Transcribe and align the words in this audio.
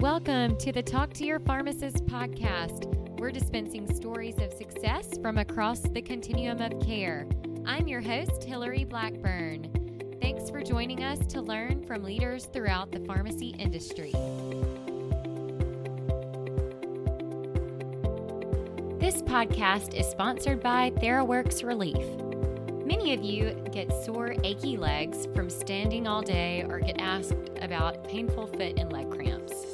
Welcome 0.00 0.56
to 0.60 0.72
the 0.72 0.82
Talk 0.82 1.12
to 1.12 1.26
Your 1.26 1.40
Pharmacist 1.40 2.06
podcast. 2.06 2.86
We're 3.20 3.30
dispensing 3.30 3.86
stories 3.94 4.38
of 4.38 4.50
success 4.50 5.18
from 5.20 5.36
across 5.36 5.80
the 5.80 6.00
continuum 6.00 6.62
of 6.62 6.80
care. 6.80 7.26
I'm 7.66 7.86
your 7.86 8.00
host, 8.00 8.42
Hillary 8.42 8.84
Blackburn. 8.84 10.16
Thanks 10.22 10.48
for 10.48 10.62
joining 10.62 11.04
us 11.04 11.18
to 11.26 11.42
learn 11.42 11.84
from 11.84 12.02
leaders 12.02 12.46
throughout 12.46 12.92
the 12.92 13.00
pharmacy 13.00 13.48
industry. 13.58 14.12
This 18.98 19.20
podcast 19.20 19.92
is 19.92 20.06
sponsored 20.06 20.62
by 20.62 20.92
TheraWorks 20.92 21.62
Relief. 21.62 22.06
Many 22.86 23.12
of 23.12 23.22
you 23.22 23.52
get 23.70 23.92
sore, 24.02 24.34
achy 24.44 24.78
legs 24.78 25.28
from 25.34 25.50
standing 25.50 26.06
all 26.06 26.22
day 26.22 26.64
or 26.70 26.80
get 26.80 26.98
asked 26.98 27.50
about 27.60 28.08
painful 28.08 28.46
foot 28.46 28.78
and 28.78 28.90
leg 28.90 29.10
cramps. 29.10 29.69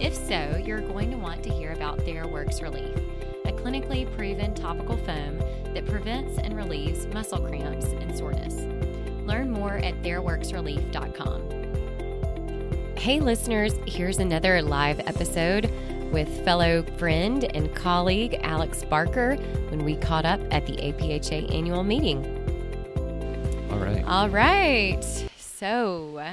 If 0.00 0.14
so, 0.14 0.62
you're 0.64 0.80
going 0.80 1.10
to 1.10 1.18
want 1.18 1.42
to 1.42 1.52
hear 1.52 1.72
about 1.72 1.98
TheraWorks 1.98 2.62
Relief, 2.62 2.96
a 3.44 3.52
clinically 3.52 4.10
proven 4.16 4.54
topical 4.54 4.96
foam 4.96 5.38
that 5.74 5.84
prevents 5.84 6.38
and 6.38 6.56
relieves 6.56 7.06
muscle 7.08 7.38
cramps 7.38 7.84
and 7.84 8.16
soreness. 8.16 8.54
Learn 9.26 9.50
more 9.50 9.76
at 9.76 10.02
TheraWorksRelief.com. 10.02 12.96
Hey, 12.96 13.20
listeners, 13.20 13.74
here's 13.86 14.18
another 14.18 14.62
live 14.62 15.00
episode 15.00 15.70
with 16.10 16.46
fellow 16.46 16.82
friend 16.96 17.44
and 17.54 17.74
colleague 17.74 18.40
Alex 18.42 18.82
Barker 18.84 19.36
when 19.68 19.84
we 19.84 19.96
caught 19.96 20.24
up 20.24 20.40
at 20.50 20.64
the 20.64 20.76
APHA 20.76 21.54
annual 21.54 21.84
meeting. 21.84 22.24
All 23.70 23.78
right. 23.78 24.02
All 24.06 24.30
right. 24.30 25.04
So 25.36 26.24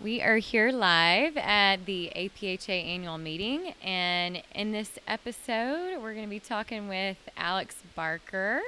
we 0.00 0.22
are 0.22 0.36
here 0.36 0.70
live 0.70 1.36
at 1.36 1.84
the 1.84 2.12
APHA 2.14 2.84
annual 2.84 3.18
meeting. 3.18 3.74
And 3.82 4.42
in 4.54 4.70
this 4.70 4.98
episode, 5.08 6.00
we're 6.00 6.14
going 6.14 6.26
to 6.26 6.30
be 6.30 6.38
talking 6.38 6.86
with 6.88 7.16
Alex 7.36 7.76
Barker 7.96 8.60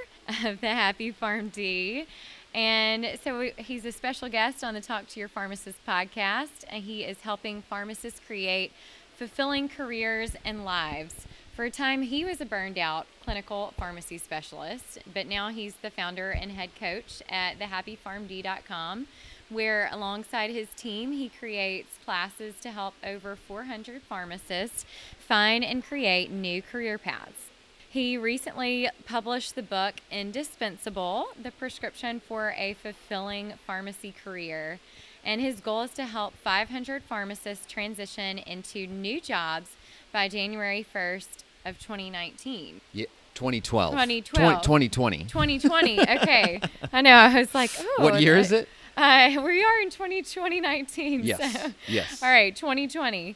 of 0.45 0.61
the 0.61 0.69
Happy 0.69 1.13
PharmD. 1.13 2.07
And 2.53 3.17
so 3.23 3.51
he's 3.59 3.85
a 3.85 3.93
special 3.93 4.29
guest 4.29 4.65
on 4.65 4.75
the 4.75 4.81
Talk 4.81 5.07
to 5.09 5.21
Your 5.21 5.29
Pharmacist 5.29 5.79
podcast. 5.87 6.65
And 6.69 6.83
he 6.83 7.05
is 7.05 7.21
helping 7.21 7.63
pharmacists 7.63 8.21
create 8.27 8.73
fulfilling 9.17 9.69
careers 9.69 10.35
and 10.45 10.65
lives. 10.65 11.27
For 11.55 11.65
a 11.65 11.71
time, 11.71 12.03
he 12.03 12.25
was 12.25 12.41
a 12.41 12.47
burned 12.47 12.79
out 12.79 13.07
clinical 13.23 13.75
pharmacy 13.77 14.19
specialist, 14.19 14.99
but 15.13 15.27
now 15.27 15.51
he's 15.51 15.75
the 15.75 15.91
founder 15.91 16.31
and 16.31 16.53
head 16.53 16.71
coach 16.79 17.23
at 17.29 17.59
thehappypharmd.com, 17.59 19.07
where 19.51 19.89
alongside 19.93 20.51
his 20.51 20.69
team, 20.77 21.13
he 21.13 21.29
creates 21.29 21.99
classes 22.05 22.55
to 22.63 22.71
help 22.71 22.95
over 23.05 23.37
400 23.37 24.03
pharmacists 24.03 24.85
find 25.19 25.65
and 25.65 25.85
create 25.85 26.31
new 26.31 26.63
career 26.63 26.99
paths. 26.99 27.47
He 27.89 28.17
recently 28.17 28.89
published 29.05 29.57
the 29.57 29.63
book 29.65 29.97
Indispensable 30.13 31.27
The 31.43 31.51
Prescription 31.51 32.21
for 32.21 32.55
a 32.57 32.75
Fulfilling 32.75 33.55
Pharmacy 33.67 34.13
Career. 34.13 34.79
And 35.25 35.41
his 35.41 35.61
goal 35.61 35.83
is 35.83 35.91
to 35.95 36.07
help 36.07 36.35
500 36.37 37.03
pharmacists 37.03 37.67
transition 37.67 38.39
into 38.39 38.87
new 38.87 39.21
jobs 39.21 39.71
by 40.13 40.29
January 40.29 40.87
1st 40.95 41.43
of 41.67 41.79
2019. 41.81 42.81
Yeah, 42.93 43.07
2012. 43.35 43.93
2012. 43.93 44.63
2020. 44.63 45.25
2020. 45.25 45.99
Okay. 46.01 46.61
I 46.93 47.03
know. 47.03 47.11
I 47.11 47.41
was 47.41 47.55
like, 47.55 47.71
oh. 47.79 47.97
What 47.99 48.23
year 48.23 48.37
is 48.37 48.53
it? 48.53 48.69
Uh, 49.01 49.41
we 49.45 49.65
are 49.65 49.81
in 49.81 49.89
20, 49.91 50.23
2019. 50.23 51.25
Yes. 51.25 51.63
So. 51.63 51.73
Yes. 51.89 52.23
All 52.23 52.29
right, 52.29 52.55
2020. 52.55 53.35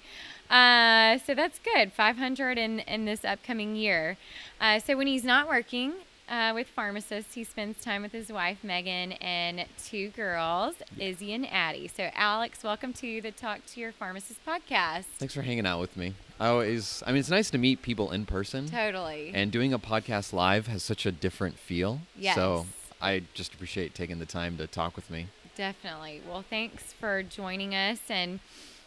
Uh, 0.51 1.19
so 1.19 1.35
that's 1.35 1.59
good. 1.59 1.91
500 1.93 2.59
in, 2.59 2.81
in 2.81 3.07
this 3.07 3.25
upcoming 3.25 3.75
year. 3.75 4.19
Uh, 4.61 4.79
so 4.79 4.95
when 4.97 5.07
he's 5.07 5.25
not 5.25 5.49
working 5.49 5.95
uh, 6.29 6.53
with 6.55 6.69
pharmacists, 6.69 7.33
he 7.33 7.45
spends 7.45 7.83
time 7.83 8.03
with 8.03 8.13
his 8.13 8.31
wife, 8.31 8.59
Megan, 8.63 9.13
and 9.13 9.65
two 9.83 10.11
girls, 10.11 10.75
Izzy 10.99 11.33
and 11.33 11.51
Addie. 11.51 11.89
So, 11.89 12.11
Alex, 12.15 12.63
welcome 12.63 12.93
to 12.95 13.23
the 13.23 13.31
Talk 13.31 13.65
to 13.69 13.81
Your 13.81 13.93
Pharmacist 13.93 14.45
podcast. 14.47 15.05
Thanks 15.19 15.33
for 15.33 15.43
hanging 15.43 15.67
out 15.67 15.81
with 15.81 15.97
me. 15.97 16.13
I 16.39 16.49
always, 16.49 17.03
I 17.07 17.13
mean, 17.13 17.21
it's 17.21 17.31
nice 17.31 17.51
to 17.53 17.59
meet 17.59 17.81
people 17.81 18.11
in 18.11 18.27
person. 18.27 18.69
Totally. 18.69 19.33
And 19.35 19.51
doing 19.51 19.73
a 19.73 19.79
podcast 19.79 20.35
live 20.35 20.67
has 20.67 20.83
such 20.83 21.07
a 21.07 21.13
different 21.13 21.59
feel. 21.59 22.01
Yes. 22.19 22.35
So 22.35 22.67
I 23.01 23.23
just 23.33 23.55
appreciate 23.55 23.95
taking 23.95 24.19
the 24.19 24.27
time 24.27 24.59
to 24.59 24.67
talk 24.67 24.95
with 24.95 25.11
me. 25.11 25.29
Definitely. 25.57 26.21
Well, 26.29 26.45
thanks 26.49 26.93
for 26.93 27.23
joining 27.23 27.75
us. 27.75 28.01
And 28.09 28.41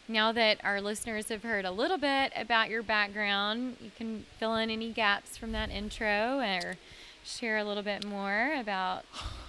now 0.08 0.32
that 0.32 0.60
our 0.64 0.82
listeners 0.82 1.30
have 1.30 1.44
heard 1.44 1.66
a 1.66 1.72
little 1.72 1.98
bit 1.98 2.32
about 2.36 2.70
your 2.70 2.84
background, 2.84 3.78
you 3.82 3.92
can 3.98 4.26
fill 4.40 4.56
in 4.56 4.70
any 4.70 4.92
gaps 4.92 5.38
from 5.38 5.52
that 5.54 5.70
intro 5.70 6.40
or 6.40 6.76
share 7.24 7.58
a 7.58 7.64
little 7.64 7.84
bit 7.84 8.06
more 8.06 8.54
about. 8.60 9.06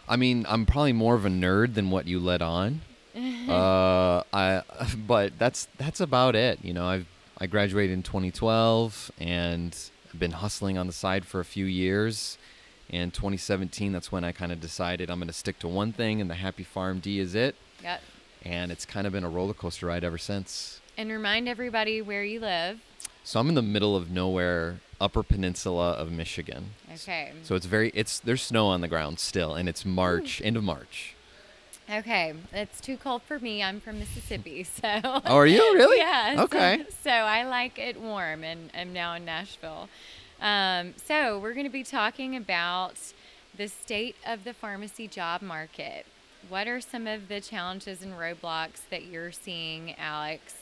I 0.09 0.17
mean, 0.17 0.47
I'm 0.49 0.67
probably 0.67 0.93
more 0.93 1.15
of 1.15 1.25
a 1.25 1.29
nerd 1.29 1.75
than 1.75 1.91
what 1.91 2.06
you 2.06 2.19
let 2.19 2.43
on. 2.43 2.81
uh, 3.49 4.23
I, 4.33 4.62
but 5.06 5.39
that's 5.39 5.69
that's 5.77 6.00
about 6.00 6.37
it. 6.37 6.61
You 6.62 6.73
know, 6.73 6.87
I've 6.87 7.06
I 7.39 7.47
graduated 7.47 7.93
in 7.93 8.03
2012 8.03 9.12
and 9.19 9.77
I've 10.12 10.21
been 10.21 10.33
hustling 10.33 10.79
on 10.79 10.87
the 10.87 10.93
side 10.93 11.25
for 11.25 11.41
a 11.41 11.45
few 11.45 11.67
years. 11.67 12.39
In 12.88 13.10
2017, 13.10 13.93
that's 13.93 14.10
when 14.10 14.25
I 14.25 14.32
kind 14.32 14.50
of 14.50 14.60
decided 14.60 15.10
I'm 15.10 15.19
going 15.19 15.26
to 15.28 15.32
stick 15.34 15.59
to 15.60 15.69
one 15.69 15.93
thing, 15.93 16.21
and 16.21 16.31
the 16.31 16.34
Happy 16.37 16.65
PharmD 16.65 17.19
is 17.19 17.34
it. 17.34 17.54
Yep. 17.82 18.00
And 18.44 18.72
it's 18.72 18.87
kind 18.87 19.06
of 19.06 19.12
been 19.12 19.25
a 19.25 19.28
roller 19.28 19.53
coaster 19.53 19.87
ride 19.87 20.04
ever 20.04 20.16
since. 20.19 20.81
And 20.97 21.10
remind 21.10 21.49
everybody 21.49 22.00
where 22.00 22.25
you 22.25 22.41
live. 22.41 22.81
So 23.25 23.38
I'm 23.41 23.49
in 23.50 23.54
the 23.54 23.62
middle 23.62 23.94
of 23.94 24.10
nowhere, 24.10 24.81
Upper 25.00 25.22
Peninsula 25.22 25.93
of 25.93 26.10
Michigan. 26.10 26.71
Okay. 26.94 27.32
So 27.43 27.54
it's 27.54 27.66
very 27.66 27.91
it's 27.94 28.19
there's 28.21 28.41
snow 28.43 28.66
on 28.69 28.81
the 28.81 28.88
ground 28.88 29.20
still, 29.20 29.55
and 29.55 29.69
it's 29.69 29.84
March, 29.84 30.41
end 30.43 30.56
of 30.56 30.65
March. 30.65 31.15
Okay, 31.91 32.34
it's 32.53 32.81
too 32.82 32.97
cold 32.99 33.22
for 33.22 33.38
me. 33.38 33.62
I'm 33.62 33.81
from 33.81 33.99
Mississippi, 33.99 34.62
so. 34.82 35.00
Oh, 35.05 35.20
are 35.37 35.47
you 35.47 35.60
really? 35.75 35.99
yeah. 36.06 36.37
so- 36.37 36.43
Okay. 36.44 36.84
So, 37.03 37.10
I 37.10 37.44
like 37.44 37.78
it 37.78 37.99
warm, 38.00 38.44
and 38.44 38.70
I'm 38.75 38.93
now 38.93 39.15
in 39.15 39.25
Nashville. 39.25 39.88
Um, 40.41 40.94
so 41.04 41.38
we're 41.38 41.54
going 41.54 41.66
to 41.66 41.72
be 41.72 41.82
talking 41.82 42.37
about 42.37 42.94
the 43.56 43.66
state 43.66 44.15
of 44.26 44.44
the 44.44 44.54
pharmacy 44.54 45.09
job 45.09 45.43
market. 45.43 46.06
What 46.49 46.69
are 46.69 46.81
some 46.81 47.06
of 47.06 47.28
the 47.28 47.41
challenges 47.41 48.03
and 48.03 48.12
roadblocks 48.12 48.88
that 48.91 49.06
you're 49.06 49.32
seeing, 49.32 49.97
Alex, 49.99 50.54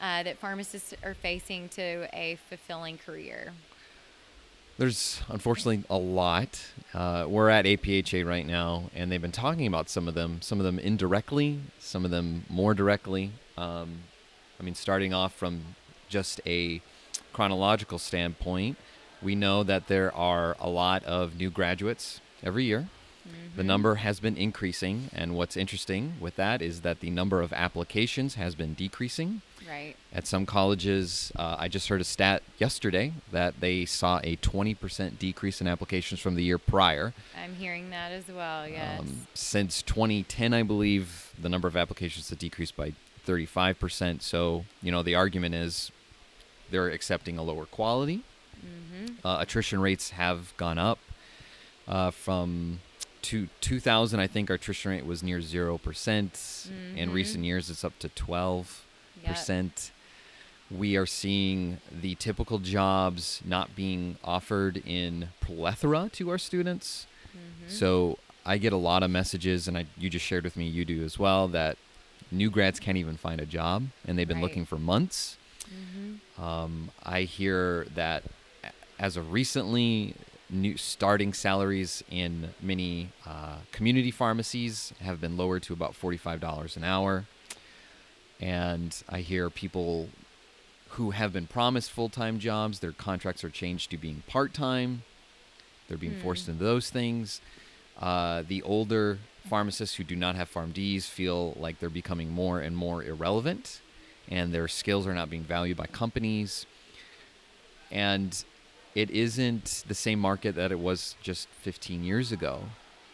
uh, 0.00 0.22
that 0.22 0.38
pharmacists 0.38 0.94
are 1.04 1.14
facing 1.14 1.68
to 1.70 2.08
a 2.14 2.38
fulfilling 2.48 2.96
career? 2.96 3.52
There's 4.78 5.20
unfortunately 5.28 5.84
a 5.90 5.98
lot. 5.98 6.58
Uh, 6.94 7.26
we're 7.28 7.50
at 7.50 7.66
APHA 7.66 8.26
right 8.26 8.46
now, 8.46 8.84
and 8.94 9.12
they've 9.12 9.20
been 9.20 9.30
talking 9.30 9.66
about 9.66 9.90
some 9.90 10.08
of 10.08 10.14
them. 10.14 10.40
Some 10.40 10.58
of 10.58 10.64
them 10.64 10.78
indirectly, 10.78 11.60
some 11.78 12.06
of 12.06 12.10
them 12.10 12.46
more 12.48 12.72
directly. 12.72 13.32
Um, 13.58 13.98
I 14.58 14.62
mean, 14.62 14.74
starting 14.74 15.12
off 15.12 15.34
from 15.34 15.60
just 16.08 16.40
a 16.46 16.80
chronological 17.34 17.98
standpoint, 17.98 18.78
we 19.22 19.34
know 19.34 19.62
that 19.62 19.88
there 19.88 20.14
are 20.14 20.56
a 20.60 20.68
lot 20.68 21.04
of 21.04 21.36
new 21.36 21.50
graduates 21.50 22.20
every 22.42 22.64
year. 22.64 22.88
The 23.56 23.64
number 23.64 23.96
has 23.96 24.20
been 24.20 24.36
increasing, 24.36 25.10
and 25.12 25.34
what's 25.34 25.56
interesting 25.56 26.14
with 26.20 26.36
that 26.36 26.62
is 26.62 26.80
that 26.80 27.00
the 27.00 27.10
number 27.10 27.42
of 27.42 27.52
applications 27.52 28.36
has 28.36 28.54
been 28.54 28.74
decreasing. 28.74 29.42
Right. 29.68 29.94
At 30.12 30.26
some 30.26 30.46
colleges, 30.46 31.30
uh, 31.36 31.56
I 31.58 31.68
just 31.68 31.88
heard 31.88 32.00
a 32.00 32.04
stat 32.04 32.42
yesterday 32.58 33.12
that 33.30 33.60
they 33.60 33.84
saw 33.84 34.20
a 34.24 34.36
20% 34.36 35.18
decrease 35.18 35.60
in 35.60 35.68
applications 35.68 36.20
from 36.20 36.34
the 36.34 36.42
year 36.42 36.58
prior. 36.58 37.12
I'm 37.40 37.54
hearing 37.56 37.90
that 37.90 38.12
as 38.12 38.28
well, 38.28 38.66
yes. 38.68 39.00
Um, 39.00 39.26
since 39.34 39.82
2010, 39.82 40.54
I 40.54 40.62
believe 40.62 41.32
the 41.40 41.48
number 41.48 41.68
of 41.68 41.76
applications 41.76 42.30
has 42.30 42.38
decreased 42.38 42.76
by 42.76 42.94
35%. 43.26 44.22
So, 44.22 44.64
you 44.82 44.90
know, 44.90 45.02
the 45.02 45.14
argument 45.14 45.54
is 45.54 45.92
they're 46.70 46.88
accepting 46.88 47.36
a 47.36 47.42
lower 47.42 47.66
quality. 47.66 48.22
Mm-hmm. 48.64 49.26
Uh, 49.26 49.40
attrition 49.40 49.80
rates 49.80 50.10
have 50.10 50.56
gone 50.56 50.78
up 50.78 50.98
uh, 51.88 52.10
from 52.10 52.80
to 53.22 53.48
2000 53.60 54.18
i 54.20 54.26
think 54.26 54.48
our 54.48 54.56
attrition 54.56 54.90
rate 54.92 55.04
was 55.04 55.22
near 55.22 55.40
0% 55.40 56.70
in 56.96 57.10
Mhm. 57.10 57.12
recent 57.12 57.44
years 57.44 57.68
it's 57.70 57.84
up 57.84 57.98
to 57.98 58.08
12 58.10 58.84
Yep. 59.22 59.26
percent. 59.34 59.90
We 60.70 60.96
are 60.96 61.04
seeing 61.04 61.78
the 61.92 62.14
typical 62.14 62.58
jobs 62.58 63.42
not 63.44 63.74
being 63.76 64.16
offered 64.24 64.78
in 64.86 65.28
plethora 65.40 66.08
to 66.14 66.30
our 66.30 66.38
students. 66.38 67.06
Mhm. 67.36 67.70
So 67.70 68.18
I 68.46 68.56
get 68.56 68.72
a 68.72 68.76
lot 68.78 69.02
of 69.02 69.10
messages, 69.10 69.68
and 69.68 69.76
I 69.76 69.84
you 69.98 70.08
just 70.08 70.24
shared 70.24 70.44
with 70.44 70.56
me, 70.56 70.66
you 70.66 70.84
do 70.86 71.04
as 71.04 71.18
well, 71.18 71.48
that 71.48 71.76
new 72.30 72.48
grads 72.50 72.80
can't 72.80 72.96
even 72.96 73.16
find 73.18 73.40
a 73.42 73.46
job, 73.46 73.88
and 74.06 74.16
they've 74.16 74.26
been 74.28 74.38
Right. 74.38 74.44
looking 74.44 74.64
for 74.64 74.78
months. 74.78 75.36
Mhm. 75.68 76.20
Um, 76.42 76.90
I 77.04 77.22
hear 77.22 77.84
that 77.94 78.22
as 79.00 79.16
of 79.16 79.32
recently, 79.32 80.14
new 80.50 80.76
starting 80.76 81.32
salaries 81.32 82.04
in 82.10 82.50
many 82.60 83.08
uh, 83.26 83.56
community 83.72 84.10
pharmacies 84.10 84.92
have 85.00 85.20
been 85.20 85.36
lowered 85.36 85.62
to 85.64 85.72
about 85.72 85.94
forty-five 85.94 86.38
dollars 86.40 86.76
an 86.76 86.84
hour, 86.84 87.24
and 88.40 89.02
I 89.08 89.20
hear 89.20 89.48
people 89.48 90.10
who 90.90 91.12
have 91.12 91.32
been 91.32 91.46
promised 91.46 91.90
full 91.90 92.10
time 92.10 92.38
jobs. 92.38 92.80
Their 92.80 92.92
contracts 92.92 93.42
are 93.42 93.50
changed 93.50 93.90
to 93.90 93.96
being 93.96 94.22
part 94.28 94.52
time. 94.52 95.02
They're 95.88 95.98
being 95.98 96.14
Hmm. 96.14 96.22
forced 96.22 96.48
into 96.48 96.62
those 96.62 96.90
things. 96.90 97.40
Uh, 97.98 98.42
the 98.46 98.62
older 98.62 99.18
pharmacists 99.48 99.96
who 99.96 100.04
do 100.04 100.14
not 100.14 100.36
have 100.36 100.52
PharmDs 100.52 101.04
feel 101.04 101.52
like 101.58 101.80
they're 101.80 101.88
becoming 101.88 102.30
more 102.30 102.60
and 102.60 102.76
more 102.76 103.02
irrelevant, 103.02 103.80
and 104.28 104.52
their 104.52 104.68
skills 104.68 105.06
are 105.06 105.14
not 105.14 105.30
being 105.30 105.42
valued 105.44 105.78
by 105.78 105.86
companies. 105.86 106.66
And 107.90 108.44
it 108.94 109.10
isn't 109.10 109.84
the 109.86 109.94
same 109.94 110.18
market 110.18 110.54
that 110.56 110.72
it 110.72 110.78
was 110.80 111.14
just 111.22 111.48
15 111.62 112.02
years 112.04 112.32
ago. 112.32 112.64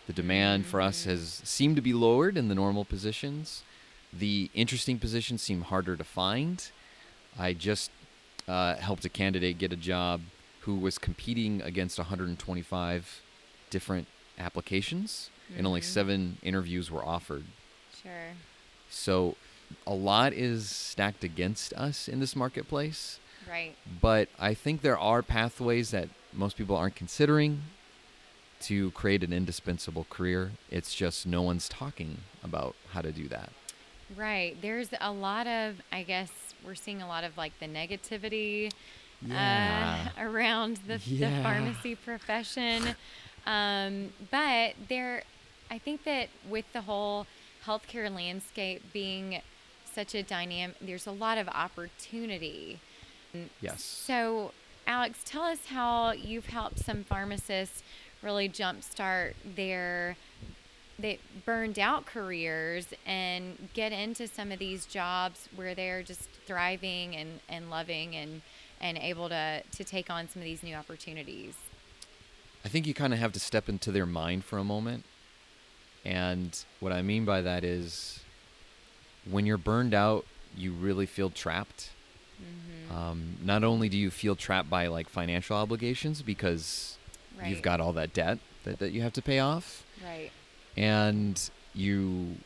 The 0.07 0.13
demand 0.13 0.67
for 0.67 0.81
us 0.81 1.05
has 1.05 1.41
seemed 1.45 1.77
to 1.77 1.83
be 1.83 1.93
lowered 1.93 2.37
in 2.37 2.49
the 2.49 2.55
normal 2.55 2.85
positions. 2.85 3.63
The 4.13 4.51
interesting 4.55 4.99
positions 4.99 5.43
seem 5.43 5.63
harder 5.63 5.97
to 5.97 6.05
find. 6.05 6.65
I 7.39 7.53
just 7.53 7.91
uh, 8.49 8.77
helped 8.77 9.05
a 9.05 9.09
candidate 9.09 9.59
get 9.59 9.73
a 9.73 9.77
job 9.77 10.21
who 10.61 10.77
was 10.77 10.99
competing 10.99 11.61
against 11.63 11.99
125 11.99 13.21
different 13.71 14.07
applications, 14.39 15.31
and 15.57 15.67
only 15.67 15.81
Mhm. 15.81 15.85
seven 15.85 16.39
interviews 16.43 16.91
were 16.91 17.05
offered. 17.05 17.45
Sure. 18.03 18.35
So 18.89 19.37
a 19.87 19.95
lot 19.95 20.33
is 20.33 20.69
stacked 20.71 21.25
against 21.25 21.73
us 21.75 22.07
in 22.09 22.21
this 22.21 22.37
marketplace, 22.37 23.19
Right. 23.49 23.75
but 24.01 24.29
I 24.39 24.55
think 24.55 24.83
there 24.83 24.99
are 24.99 25.23
pathways 25.23 25.91
that 25.93 26.09
most 26.33 26.57
people 26.57 26.77
aren't 26.77 26.97
considering 26.97 27.63
to 28.63 28.91
create 28.93 29.23
an 29.23 29.33
indispensable 29.33 30.07
career. 30.11 30.53
It's 30.71 30.95
just 30.95 31.27
no 31.27 31.43
one's 31.43 31.69
talking 31.69 32.19
about 32.43 32.75
how 32.93 33.03
to 33.03 33.13
do 33.13 33.29
that. 33.29 33.51
Right. 34.17 34.57
There's 34.61 34.89
a 35.01 35.13
lot 35.13 35.47
of, 35.47 35.77
I 35.93 36.03
guess, 36.03 36.31
we're 36.65 36.75
seeing 36.75 37.03
a 37.03 37.09
lot 37.09 37.25
of 37.25 37.37
like 37.37 37.53
the 37.61 37.67
negativity 37.67 38.73
Yeah. 39.23 40.09
uh, 40.17 40.23
around 40.29 40.79
the, 40.87 40.99
the 40.99 41.31
pharmacy 41.43 41.95
profession. 41.95 42.95
Um, 43.47 44.13
but 44.31 44.75
there, 44.89 45.23
I 45.71 45.79
think 45.79 46.05
that 46.05 46.29
with 46.49 46.65
the 46.73 46.81
whole 46.83 47.27
healthcare 47.65 48.13
landscape 48.15 48.83
being 48.93 49.41
such 49.93 50.15
a 50.15 50.23
dynamic, 50.23 50.77
there's 50.81 51.07
a 51.07 51.13
lot 51.13 51.39
of 51.39 51.49
opportunity. 51.49 52.81
Yes. 53.61 53.83
So, 53.83 54.53
Alex, 54.87 55.21
tell 55.25 55.43
us 55.43 55.67
how 55.67 56.13
you've 56.13 56.47
helped 56.47 56.79
some 56.79 57.05
pharmacists 57.05 57.83
really 58.23 58.49
jumpstart 58.49 59.35
their 59.55 60.17
they 60.99 61.19
burned 61.45 61.79
out 61.79 62.07
careers 62.07 62.89
and 63.05 63.69
get 63.75 63.93
into 63.93 64.27
some 64.27 64.51
of 64.51 64.59
these 64.59 64.87
jobs 64.87 65.49
where 65.55 65.75
they're 65.75 66.03
just 66.03 66.31
thriving 66.47 67.15
and, 67.15 67.41
and 67.49 67.71
loving 67.71 68.17
and 68.17 68.43
and 68.81 68.97
able 68.99 69.29
to 69.29 69.63
to 69.63 69.85
take 69.85 70.11
on 70.11 70.29
some 70.29 70.41
of 70.41 70.45
these 70.45 70.63
new 70.63 70.75
opportunities. 70.75 71.55
I 72.65 72.69
think 72.69 72.87
you 72.87 72.95
kind 72.95 73.13
of 73.13 73.19
have 73.19 73.33
to 73.33 73.41
step 73.41 73.69
into 73.69 73.93
their 73.93 74.07
mind 74.07 74.45
for 74.45 74.59
a 74.59 74.65
moment. 74.65 75.05
And 76.05 76.59
what 76.81 76.93
I 76.93 77.03
mean 77.03 77.25
by 77.25 77.43
that 77.43 77.63
is 77.65 78.21
when 79.29 79.47
you're 79.47 79.59
burned 79.59 79.95
out, 79.95 80.25
you 80.57 80.73
really 80.73 81.07
feel 81.07 81.31
trapped. 81.31 81.91
Mm-hmm. 82.41 82.97
Um, 82.97 83.37
not 83.45 83.65
only 83.65 83.89
do 83.89 83.97
you 83.99 84.11
feel 84.11 84.37
trapped 84.37 84.71
by 84.71 84.87
like 84.87 85.09
financial 85.09 85.57
obligations 85.57 86.23
because 86.23 86.97
Right. 87.39 87.49
you've 87.49 87.61
got 87.63 87.81
all 87.81 87.93
that 87.95 88.15
debt 88.15 88.39
that, 88.65 88.79
that 88.79 88.93
you 88.93 89.03
have 89.03 89.13
to 89.15 89.23
pay 89.23 89.39
off, 89.41 89.85
Right. 90.03 90.31
and 90.77 91.51
you 91.75 92.37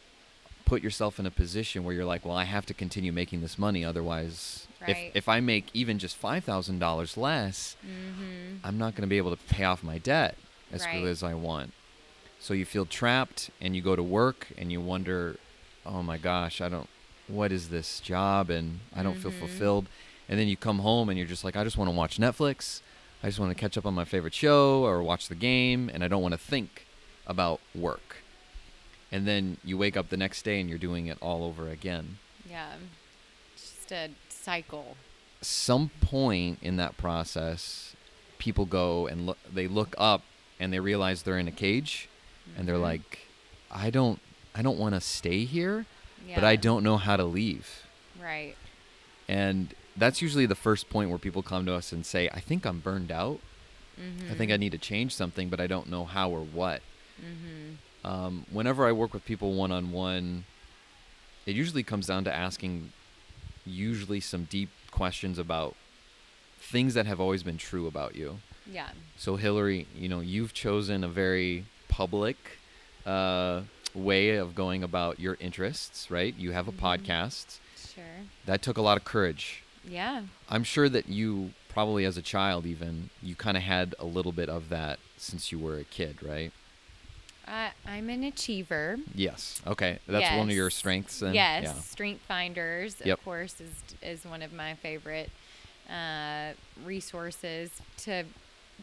put 0.65 0.83
yourself 0.83 1.19
in 1.21 1.27
a 1.27 1.31
position 1.31 1.85
where 1.85 1.95
you're 1.95 2.05
like, 2.05 2.25
well, 2.25 2.37
I 2.37 2.45
have 2.45 2.67
to 2.67 2.75
continue 2.75 3.13
making 3.13 3.41
this 3.41 3.59
money. 3.59 3.85
Otherwise, 3.85 4.67
Right. 4.81 4.91
if, 4.91 5.17
if 5.17 5.29
I 5.29 5.41
make 5.41 5.67
even 5.75 5.99
just 5.99 6.21
$5,000 6.21 7.17
less, 7.17 7.77
Mm-hmm. 7.87 8.57
I'm 8.67 8.79
not 8.79 8.95
going 8.95 9.03
to 9.03 9.09
be 9.09 9.19
able 9.19 9.35
to 9.37 9.43
pay 9.45 9.65
off 9.65 9.83
my 9.83 9.99
debt 9.99 10.37
as 10.73 10.83
Right. 10.83 10.91
quickly 10.91 11.11
as 11.11 11.23
I 11.23 11.35
want. 11.35 11.73
So 12.41 12.55
you 12.55 12.65
feel 12.65 12.87
trapped 12.87 13.51
and 13.61 13.77
you 13.77 13.83
go 13.83 13.95
to 13.95 14.03
work 14.03 14.49
and 14.57 14.73
you 14.73 14.81
wonder, 14.81 15.37
oh 15.85 16.03
my 16.03 16.17
gosh, 16.19 16.61
I 16.61 16.69
don't, 16.69 16.89
what 17.31 17.53
is 17.53 17.69
this 17.69 18.01
job? 18.01 18.51
And 18.51 18.81
I 18.95 19.03
don't 19.03 19.17
feel 19.17 19.31
Mhm. 19.31 19.39
fulfilled. 19.39 19.87
And 20.29 20.39
then 20.39 20.49
you 20.49 20.57
come 20.57 20.81
home 20.81 21.09
and 21.09 21.19
you're 21.19 21.27
just 21.27 21.45
like, 21.45 21.57
I 21.57 21.65
just 21.65 21.77
want 21.77 21.91
to 21.91 21.95
watch 21.97 22.19
Netflix. 22.19 22.81
I 23.23 23.27
just 23.29 23.39
want 23.39 23.51
to 23.51 23.61
catch 23.61 23.77
up 23.77 23.85
on 23.87 23.95
my 23.95 24.05
favorite 24.05 24.35
show 24.35 24.85
or 24.85 25.03
watch 25.03 25.29
the 25.29 25.35
game. 25.35 25.91
And 25.93 26.03
I 26.05 26.09
don't 26.09 26.23
want 26.23 26.33
to 26.33 26.39
think 26.39 26.87
about 27.27 27.61
work. 27.75 28.19
And 29.13 29.27
then 29.27 29.57
you 29.65 29.77
wake 29.77 29.97
up 29.97 30.09
the 30.09 30.17
next 30.17 30.43
day 30.43 30.61
and 30.61 30.69
you're 30.69 30.79
doing 30.79 31.07
it 31.07 31.19
all 31.21 31.43
over 31.45 31.69
again. 31.69 32.19
Yeah. 32.49 32.75
It's 33.55 33.73
just 33.75 33.93
a 33.93 34.11
cycle. 34.29 34.97
some 35.43 35.89
point 36.03 36.59
in 36.61 36.77
that 36.77 36.97
process, 36.99 37.95
people 38.39 38.67
go 38.67 39.07
and 39.07 39.25
look, 39.27 39.39
they 39.51 39.67
look 39.67 39.95
up 39.97 40.23
and 40.59 40.71
they 40.71 40.79
realize 40.81 41.23
they're 41.23 41.39
in 41.39 41.49
a 41.49 41.53
cage, 41.53 42.09
and 42.57 42.69
they're 42.69 42.77
Mhm. 42.77 42.83
like, 42.83 43.21
"I 43.71 43.89
don't, 43.89 44.21
I 44.55 44.61
don't 44.61 44.79
want 44.79 44.95
to 44.95 45.01
stay 45.01 45.47
here, 45.47 45.87
Yeah. 46.27 46.35
but 46.37 46.45
I 46.45 46.57
don't 46.57 46.83
know 46.83 46.97
how 46.97 47.17
to 47.17 47.25
leave." 47.25 47.83
Right. 48.21 48.57
And 49.29 49.75
that's 49.97 50.23
usually 50.23 50.47
the 50.47 50.55
first 50.55 50.91
point 50.91 51.11
where 51.11 51.19
people 51.19 51.43
come 51.43 51.67
to 51.67 51.75
us 51.75 51.93
and 51.93 52.05
say, 52.05 52.29
"I 52.33 52.41
think 52.41 52.65
I'm 52.65 52.81
burned 52.81 53.13
out. 53.13 53.41
Mm-hmm. 54.01 54.31
I 54.31 54.35
think 54.35 54.51
I 54.51 54.57
need 54.57 54.73
to 54.73 54.79
change 54.79 55.15
something, 55.15 55.49
but 55.49 55.61
I 55.61 55.67
don't 55.67 55.89
know 55.89 56.05
how 56.05 56.31
or 56.31 56.41
what." 56.41 56.83
Mm-hmm. 57.21 58.07
Um, 58.07 58.47
whenever 58.51 58.87
I 58.87 58.93
work 58.93 59.13
with 59.13 59.25
people 59.25 59.55
one 59.55 59.71
on 59.71 59.93
one, 59.93 60.45
it 61.47 61.55
usually 61.55 61.83
comes 61.83 62.07
down 62.07 62.25
to 62.25 62.35
asking 62.35 62.93
usually 63.67 64.21
some 64.21 64.45
deep 64.45 64.71
questions 64.91 65.39
about 65.39 65.77
things 66.59 66.95
that 66.95 67.07
have 67.07 67.21
always 67.21 67.43
been 67.43 67.59
true 67.59 67.87
about 67.87 68.15
you. 68.15 68.39
Yeah. 68.71 68.89
So 69.17 69.37
Hillary, 69.37 69.87
you 69.95 70.09
know, 70.09 70.21
you've 70.21 70.55
chosen 70.55 71.05
a 71.05 71.09
very 71.09 71.65
public 71.89 72.37
uh, 73.05 73.63
way 73.95 74.37
of 74.37 74.55
going 74.55 74.83
about 74.83 75.19
your 75.21 75.37
interests, 75.41 76.11
right? 76.11 76.35
You 76.37 76.53
have 76.53 76.69
a 76.69 76.73
Mhm. 76.73 76.79
podcast. 76.79 77.59
Sure. 77.95 78.05
That 78.47 78.63
took 78.63 78.77
a 78.77 78.83
lot 78.83 78.97
of 78.97 79.05
courage. 79.05 79.63
Yeah. 79.85 80.25
I'm 80.49 80.65
sure 80.65 80.89
that 80.89 81.09
you 81.09 81.53
probably 81.69 82.05
as 82.05 82.17
a 82.17 82.23
child 82.23 82.67
even 82.67 83.11
you 83.23 83.35
kind 83.35 83.57
of 83.57 83.63
had 83.63 83.95
a 83.99 84.05
little 84.05 84.33
bit 84.33 84.49
of 84.49 84.69
that 84.71 84.99
since 85.17 85.51
you 85.53 85.59
were 85.59 85.79
a 85.79 85.85
kid, 85.85 86.23
right? 86.23 86.53
I, 87.47 87.73
I'm 87.87 88.09
an 88.11 88.23
achiever. 88.23 88.99
Yes. 89.15 89.61
Okay. 89.67 89.99
That's 90.07 90.37
one 90.37 90.51
of 90.51 90.55
your 90.55 90.71
strengths 90.71 91.19
then. 91.21 91.35
Yes, 91.35 91.65
Yeah. 91.65 91.73
Strength 91.81 92.23
Finders, 92.29 92.97
Yep. 93.05 93.19
of 93.19 93.25
course, 93.25 93.61
is 93.61 93.73
is 94.03 94.25
one 94.25 94.43
of 94.43 94.53
my 94.53 94.75
favorite 94.75 95.31
uh, 95.89 96.53
resources 96.85 97.71
to 97.99 98.25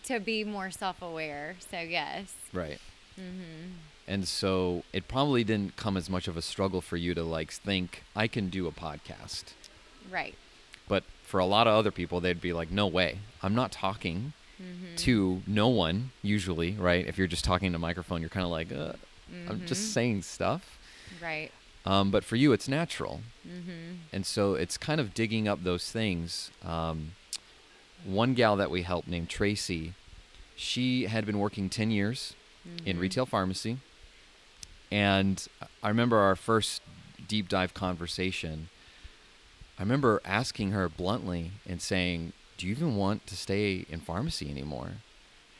to 0.03 0.19
be 0.19 0.43
more 0.43 0.69
self 0.71 1.01
aware. 1.01 1.55
So 1.71 1.79
yes. 1.79 2.33
Right. 2.51 2.79
Mm-hmm. 3.19 3.71
And 4.07 4.27
so 4.27 4.83
it 4.93 5.07
probably 5.07 5.43
didn't 5.43 5.75
come 5.75 5.97
as 5.97 6.09
much 6.09 6.27
of 6.29 6.37
a 6.37 6.41
struggle 6.41 6.79
for 6.81 6.95
you 6.97 7.13
to 7.13 7.23
like 7.23 7.51
think 7.51 8.03
I 8.15 8.27
can 8.27 8.49
do 8.49 8.65
a 8.67 8.71
podcast. 8.71 9.45
Right. 10.09 10.35
But 10.87 11.03
for 11.23 11.39
a 11.41 11.45
lot 11.45 11.67
of 11.67 11.73
other 11.73 11.91
people, 11.91 12.21
they'd 12.21 12.39
be 12.39 12.53
like, 12.53 12.71
no 12.71 12.87
way. 12.87 13.19
I'm 13.43 13.55
not 13.55 13.71
talking 13.71 14.33
Mm-hmm. 14.59 14.95
to 14.95 15.43
no 15.45 15.67
one, 15.67 16.09
usually, 16.23 16.71
right? 16.71 17.05
If 17.05 17.15
you're 17.19 17.27
just 17.27 17.43
talking 17.45 17.71
to 17.73 17.75
a 17.75 17.79
microphone, 17.79 18.21
you're 18.21 18.29
kind 18.31 18.43
of 18.43 18.49
like, 18.49 18.71
uh, 18.71 18.93
I'm 19.47 19.59
Mhm. 19.59 19.67
just 19.67 19.93
saying 19.93 20.23
stuff. 20.23 20.79
Right. 21.21 21.51
Um, 21.85 22.09
but 22.09 22.23
for 22.23 22.37
you, 22.37 22.53
it's 22.53 22.67
natural. 22.67 23.21
Mm-hmm. 23.47 23.97
And 24.11 24.25
so 24.25 24.55
it's 24.55 24.75
kind 24.79 24.99
of 24.99 25.13
digging 25.13 25.47
up 25.47 25.63
those 25.63 25.91
things. 25.91 26.49
Um, 26.63 27.11
one 28.03 28.33
gal 28.33 28.55
that 28.55 28.71
we 28.71 28.81
helped 28.81 29.07
named 29.07 29.29
Tracy, 29.29 29.93
she 30.55 31.03
had 31.05 31.23
been 31.27 31.37
working 31.37 31.69
10 31.69 31.91
years 31.91 32.33
in 32.83 32.97
Mhm. 32.97 33.01
retail 33.01 33.27
pharmacy. 33.27 33.77
And 34.91 35.45
I 35.83 35.89
remember 35.89 36.17
our 36.17 36.35
first 36.35 36.81
deep 37.27 37.49
dive 37.49 37.73
conversation. 37.73 38.69
I 39.77 39.83
remember 39.83 40.21
asking 40.25 40.71
her 40.71 40.89
bluntly 40.89 41.51
and 41.67 41.81
saying, 41.81 42.33
Do 42.57 42.65
you 42.65 42.71
even 42.71 42.95
want 42.95 43.27
to 43.27 43.35
stay 43.35 43.85
in 43.89 43.99
pharmacy 43.99 44.49
anymore? 44.49 44.91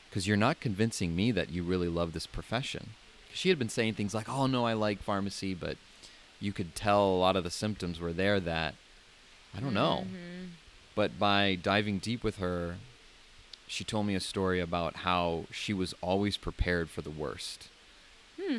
Because 0.08 0.26
you're 0.26 0.36
not 0.36 0.60
convincing 0.60 1.14
me 1.14 1.30
that 1.32 1.50
you 1.50 1.62
really 1.62 1.88
love 1.88 2.12
this 2.12 2.26
profession. 2.26 2.90
She 3.32 3.50
had 3.50 3.58
been 3.58 3.68
saying 3.68 3.94
things 3.94 4.14
like, 4.14 4.28
Oh, 4.28 4.46
no, 4.46 4.64
I 4.66 4.72
like 4.72 5.02
pharmacy, 5.02 5.54
but 5.54 5.76
you 6.40 6.52
could 6.52 6.74
tell 6.74 7.04
a 7.04 7.18
lot 7.18 7.36
of 7.36 7.44
the 7.44 7.50
symptoms 7.50 8.00
were 8.00 8.12
there 8.12 8.40
that 8.40 8.74
I 9.56 9.60
don't 9.60 9.74
know. 9.74 10.06
Mhm. 10.06 10.48
But 10.94 11.18
by 11.18 11.54
diving 11.54 11.98
deep 11.98 12.24
with 12.24 12.36
her, 12.38 12.78
she 13.66 13.84
told 13.84 14.06
me 14.06 14.14
a 14.14 14.20
story 14.20 14.60
about 14.60 14.96
how 14.96 15.44
she 15.52 15.72
was 15.72 15.94
always 16.00 16.36
prepared 16.36 16.90
for 16.90 17.02
the 17.02 17.10
worst. 17.10 17.68
Hmm. 18.40 18.58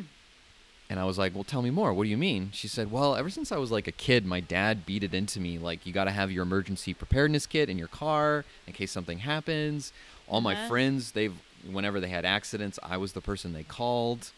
And 0.90 0.98
I 0.98 1.04
was 1.04 1.16
like, 1.18 1.34
"Well, 1.34 1.44
tell 1.44 1.62
me 1.62 1.70
more. 1.70 1.94
What 1.94 2.02
do 2.04 2.10
you 2.10 2.18
mean?" 2.18 2.50
She 2.52 2.66
said, 2.66 2.90
"Well, 2.90 3.14
ever 3.14 3.30
since 3.30 3.52
I 3.52 3.56
was 3.58 3.70
like 3.70 3.86
a 3.86 3.92
kid, 3.92 4.26
my 4.26 4.40
dad 4.40 4.84
beat 4.84 5.04
it 5.04 5.14
into 5.14 5.38
me 5.40 5.56
like 5.56 5.86
you 5.86 5.92
got 5.92 6.04
to 6.04 6.10
have 6.10 6.32
your 6.32 6.42
emergency 6.42 6.92
preparedness 6.94 7.46
kit 7.46 7.70
in 7.70 7.78
your 7.78 7.86
car 7.88 8.44
in 8.66 8.72
case 8.72 8.90
something 8.90 9.20
happens. 9.20 9.92
All 10.28 10.40
my 10.40 10.54
Uh-huh. 10.54 10.66
friends, 10.68 11.12
they've 11.12 11.34
whenever 11.70 12.00
they 12.00 12.08
had 12.08 12.24
accidents, 12.24 12.78
I 12.82 12.96
was 12.96 13.12
the 13.12 13.20
person 13.20 13.52
they 13.52 13.62
called, 13.62 14.32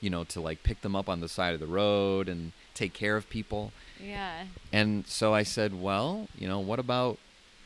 you 0.00 0.10
know, 0.10 0.24
to 0.24 0.40
like 0.40 0.62
pick 0.64 0.80
them 0.80 0.96
up 0.96 1.08
on 1.08 1.20
the 1.20 1.28
side 1.28 1.54
of 1.54 1.60
the 1.60 1.66
road 1.66 2.28
and 2.28 2.52
take 2.74 2.92
care 2.92 3.16
of 3.16 3.28
people. 3.30 3.72
Yeah. 4.02 4.46
And 4.72 5.06
so 5.06 5.32
I 5.34 5.42
said, 5.44 5.80
well, 5.80 6.26
you 6.38 6.48
know, 6.48 6.58
what 6.58 6.78
about 6.80 7.18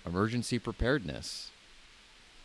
emergency 0.04 0.58
preparedness? 0.58 1.50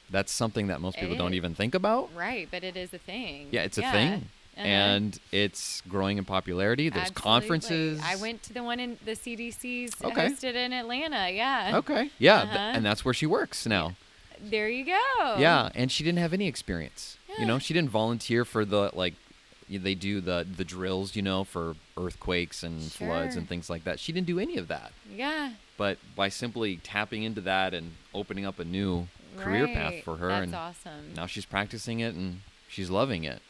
That's 0.10 0.32
something 0.32 0.68
that 0.68 0.80
most 0.80 0.98
people 0.98 1.16
don't 1.18 1.34
is. 1.34 1.38
even 1.38 1.56
think 1.56 1.76
about. 1.76 2.10
Right, 2.16 2.48
but 2.50 2.64
it 2.64 2.78
is 2.78 2.94
a 2.94 3.00
thing. 3.00 3.48
Yeah, 3.52 3.64
it's 3.64 3.78
a 3.78 3.82
Yeah. 3.82 3.92
thing. 3.92 4.30
Uh-huh. 4.58 4.66
And 4.68 5.20
it's 5.32 5.82
growing 5.88 6.18
in 6.18 6.26
popularity. 6.26 6.90
There's 6.90 7.10
Absolutely. 7.12 7.22
conferences. 7.22 8.02
I 8.04 8.16
went 8.16 8.42
to 8.44 8.54
the 8.54 8.64
one 8.64 8.80
in 8.80 8.98
the 9.06 9.12
CDC's 9.12 9.94
Okay. 10.04 10.30
hosted 10.30 10.56
in 10.56 10.74
Atlanta. 10.74 11.30
Yeah. 11.30 11.78
Okay. 11.78 12.10
Yeah. 12.18 12.42
Uh-huh. 12.42 12.58
and 12.58 12.86
that's 12.86 13.06
where 13.06 13.14
she 13.14 13.26
works 13.28 13.66
now. 13.68 13.94
There 14.42 14.70
you 14.70 14.86
go. 14.86 15.36
Yeah. 15.38 15.70
And 15.76 15.92
she 15.92 16.04
didn't 16.04 16.20
have 16.20 16.34
any 16.34 16.48
experience. 16.48 17.18
Yeah. 17.30 17.42
You 17.42 17.46
know, 17.46 17.60
she 17.60 17.74
didn't 17.74 17.90
volunteer 17.92 18.46
for 18.46 18.66
the, 18.66 18.92
like, 18.94 19.14
they 19.70 19.96
do 19.96 20.22
the, 20.22 20.46
the 20.56 20.64
drills, 20.64 21.16
you 21.16 21.22
know, 21.22 21.44
for 21.44 21.76
earthquakes 21.98 22.64
and 22.64 22.82
floods 22.92 23.36
and 23.36 23.50
things 23.50 23.70
like 23.70 23.84
that. 23.84 24.00
She 24.00 24.12
didn't 24.12 24.28
do 24.28 24.40
any 24.40 24.58
of 24.58 24.68
that. 24.70 24.92
Yeah. 25.14 25.52
But 25.76 25.98
by 26.16 26.30
simply 26.30 26.78
tapping 26.78 27.24
into 27.24 27.42
that 27.42 27.74
and 27.74 27.92
opening 28.14 28.46
up 28.46 28.60
a 28.60 28.64
new 28.64 29.08
career 29.38 29.68
path 29.68 30.04
for 30.04 30.18
her, 30.18 30.30
That's 30.30 30.44
and 30.46 30.56
awesome. 30.56 31.14
now 31.16 31.26
she's 31.28 31.46
practicing 31.46 32.00
it 32.00 32.16
and 32.16 32.42
she's 32.68 32.90
loving 32.90 33.24
it. 33.24 33.42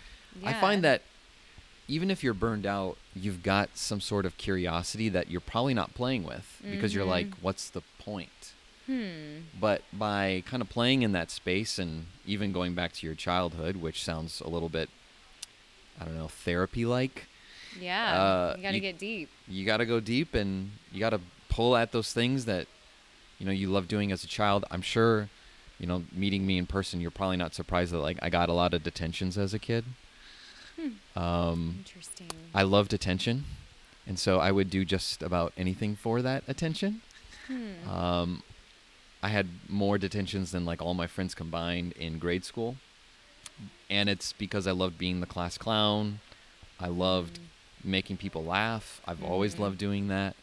I 0.46 0.54
find 0.54 0.84
that 0.84 1.02
even 1.88 2.12
if 2.12 2.24
you're 2.24 2.36
burned 2.36 2.66
out, 2.66 2.98
you've 3.16 3.44
got 3.44 3.70
some 3.74 4.00
sort 4.00 4.26
of 4.26 4.38
curiosity 4.38 5.10
that 5.10 5.30
you're 5.30 5.42
probably 5.42 5.74
not 5.74 5.94
playing 5.96 6.24
with 6.24 6.62
because 6.70 6.94
you're 6.94 7.06
like, 7.06 7.28
what's 7.42 7.70
the 7.70 7.82
point? 7.98 8.54
Hmm. 8.86 9.40
But 9.60 9.82
by 9.92 10.44
kind 10.46 10.62
of 10.62 10.70
playing 10.70 11.02
in 11.02 11.12
that 11.14 11.32
space 11.32 11.80
and 11.80 12.06
even 12.26 12.52
going 12.52 12.76
back 12.76 12.94
to 12.94 13.06
your 13.06 13.16
childhood, 13.16 13.78
which 13.78 14.04
sounds 14.04 14.42
a 14.42 14.48
little 14.48 14.70
bit, 14.70 14.90
I 16.00 16.06
don't 16.06 16.18
know, 16.18 16.28
therapy 16.28 16.86
like, 16.86 17.26
Yeah. 17.80 18.20
Uh, 18.20 18.54
you 18.58 18.64
got 18.64 18.72
to 18.72 18.80
get 18.80 18.98
deep. 18.98 19.30
you 19.48 19.66
got 19.66 19.78
to 19.78 19.86
go 19.86 20.00
deep 20.00 20.34
and 20.34 20.72
you 20.92 21.00
got 21.00 21.12
to 21.12 21.22
pull 21.60 21.76
at 21.76 21.92
those 21.92 22.14
things 22.14 22.46
that 22.46 22.68
you 23.38 23.46
know 23.46 23.52
you 23.52 23.68
love 23.70 23.86
doing 23.90 24.14
as 24.14 24.24
a 24.24 24.28
child 24.28 24.64
i'm 24.72 24.82
sure 24.82 25.28
you 25.78 25.86
know 25.86 26.04
meeting 26.14 26.48
me 26.48 26.58
in 26.58 26.66
person 26.66 27.02
you're 27.02 27.12
probably 27.12 27.36
not 27.36 27.54
surprised 27.54 27.92
that 27.92 27.98
like 27.98 28.18
i 28.22 28.30
got 28.30 28.48
a 28.48 28.54
lot 28.54 28.74
of 28.74 28.82
detentions 28.82 29.38
as 29.38 29.54
a 29.54 29.60
kid 29.60 29.84
um, 31.18 31.76
Interesting. 31.80 32.30
i 32.56 32.64
loved 32.64 32.94
attention 32.94 33.44
and 34.08 34.18
so 34.18 34.40
i 34.40 34.52
would 34.52 34.70
do 34.70 34.86
just 34.86 35.22
about 35.22 35.52
anything 35.58 35.98
for 35.98 36.22
that 36.22 36.44
attention 36.48 37.02
Hmm. 37.48 37.90
um, 37.90 38.44
i 39.22 39.28
had 39.28 39.48
more 39.68 39.98
detentions 39.98 40.52
than 40.54 40.64
like 40.64 40.82
all 40.82 40.94
my 40.94 41.08
friends 41.08 41.34
combined 41.36 41.92
in 41.94 42.20
grade 42.20 42.46
school 42.46 42.78
and 43.90 44.08
it's 44.08 44.32
because 44.32 44.66
i 44.66 44.72
loved 44.72 44.98
being 44.98 45.20
the 45.20 45.26
class 45.36 45.58
clown 45.58 46.20
i 46.80 46.88
loved 46.88 47.40
making 47.84 48.18
people 48.18 48.44
laugh. 48.44 49.00
I've 49.08 49.24
always 49.24 49.56
Mhm. 49.56 49.60
loved 49.60 49.78
doing 49.78 50.08
that. 50.10 50.36